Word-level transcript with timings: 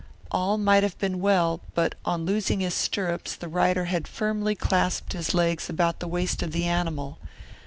All 0.31 0.57
might 0.57 0.81
have 0.81 0.97
been 0.97 1.19
well, 1.21 1.61
but 1.75 1.93
on 2.05 2.25
losing 2.25 2.59
his 2.61 2.73
stirrups 2.73 3.35
the 3.35 3.47
rider 3.47 3.85
had 3.85 4.07
firmly 4.07 4.55
clasped 4.55 5.13
his 5.13 5.35
legs 5.35 5.69
about 5.69 5.99
the 5.99 6.07
waist 6.07 6.41
of 6.41 6.53
the 6.53 6.65
animal. 6.65 7.19